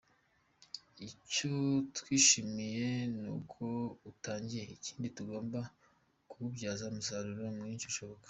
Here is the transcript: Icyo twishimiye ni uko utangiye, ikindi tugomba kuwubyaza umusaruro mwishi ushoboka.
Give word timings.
Icyo 1.07 1.53
twishimiye 1.97 2.87
ni 3.19 3.29
uko 3.37 3.63
utangiye, 4.11 4.63
ikindi 4.77 5.07
tugomba 5.17 5.59
kuwubyaza 6.29 6.83
umusaruro 6.91 7.45
mwishi 7.57 7.87
ushoboka. 7.91 8.19